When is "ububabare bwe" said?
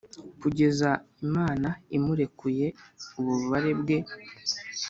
3.17-3.97